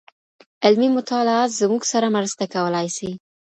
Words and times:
علمي 0.65 0.89
مطالعه 0.97 1.45
زموږ 1.59 1.81
سره 1.91 2.07
مرسته 2.15 2.43
کولای 2.53 2.87
سي. 2.97 3.09